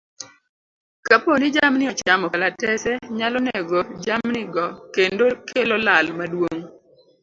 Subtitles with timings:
[1.07, 6.65] Kapo ni jamni ochamo kalatese nyalo nego jamnigo kendo kelo lal maduong'.